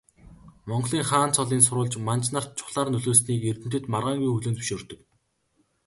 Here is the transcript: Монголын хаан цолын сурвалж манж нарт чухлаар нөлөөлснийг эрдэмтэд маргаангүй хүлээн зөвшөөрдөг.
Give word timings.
Монголын 0.69 1.03
хаан 1.09 1.31
цолын 1.35 1.61
сурвалж 1.65 1.93
манж 2.07 2.25
нарт 2.33 2.49
чухлаар 2.57 2.89
нөлөөлснийг 2.91 3.41
эрдэмтэд 3.51 3.83
маргаангүй 3.93 4.31
хүлээн 4.31 4.55
зөвшөөрдөг. 4.57 4.99